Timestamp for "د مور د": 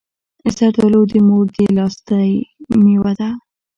1.11-1.57